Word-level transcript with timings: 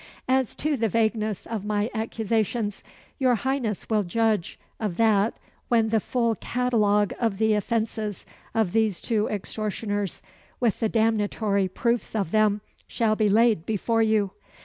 "As 0.27 0.55
to 0.55 0.77
the 0.77 0.89
vagueness 0.89 1.45
of 1.45 1.63
my 1.63 1.87
accusations, 1.93 2.83
your 3.19 3.35
Highness 3.35 3.87
will 3.87 4.01
judge 4.01 4.57
of 4.79 4.97
that 4.97 5.35
when 5.67 5.89
the 5.89 5.99
full 5.99 6.33
catalogue 6.33 7.13
of 7.19 7.37
the 7.37 7.53
offences 7.53 8.25
of 8.55 8.71
these 8.71 8.99
two 8.99 9.27
extortioners, 9.27 10.23
with 10.59 10.79
the 10.79 10.89
damnatory 10.89 11.67
proofs 11.67 12.15
of 12.15 12.31
them, 12.31 12.61
shall 12.87 13.15
be 13.15 13.29
laid 13.29 13.63
before 13.67 14.01
you. 14.01 14.31